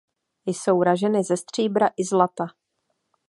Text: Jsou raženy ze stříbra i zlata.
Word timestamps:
Jsou 0.45 0.83
raženy 0.83 1.23
ze 1.23 1.37
stříbra 1.37 1.89
i 1.97 2.03
zlata. 2.03 2.47